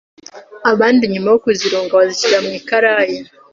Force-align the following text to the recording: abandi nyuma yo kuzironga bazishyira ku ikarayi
abandi 0.71 1.03
nyuma 1.11 1.27
yo 1.33 1.37
kuzironga 1.43 1.99
bazishyira 1.99 2.37
ku 2.45 2.51
ikarayi 2.59 3.17